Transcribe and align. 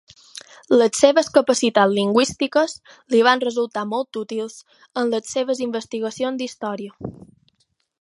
Les 0.77 0.95
seves 1.01 1.29
capacitats 1.35 1.93
lingüístiques 1.97 2.73
li 3.15 3.21
van 3.29 3.45
resultar 3.45 3.87
molt 3.93 4.21
útils 4.25 4.59
en 5.03 5.15
les 5.15 5.33
seves 5.37 5.65
investigacions 5.71 6.41
d'Història. 6.43 7.17